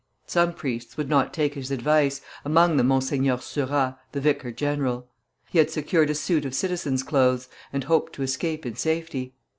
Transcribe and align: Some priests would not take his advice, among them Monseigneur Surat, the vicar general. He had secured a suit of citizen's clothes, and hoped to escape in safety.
Some 0.25 0.53
priests 0.53 0.97
would 0.97 1.09
not 1.09 1.31
take 1.31 1.53
his 1.53 1.69
advice, 1.69 2.21
among 2.43 2.77
them 2.77 2.87
Monseigneur 2.87 3.37
Surat, 3.39 3.99
the 4.13 4.19
vicar 4.19 4.51
general. 4.51 5.07
He 5.51 5.59
had 5.59 5.69
secured 5.69 6.09
a 6.09 6.15
suit 6.15 6.43
of 6.43 6.55
citizen's 6.55 7.03
clothes, 7.03 7.47
and 7.71 7.83
hoped 7.83 8.13
to 8.13 8.23
escape 8.23 8.65
in 8.65 8.75
safety. 8.75 9.35